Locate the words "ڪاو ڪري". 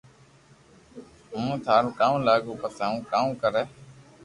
3.11-3.63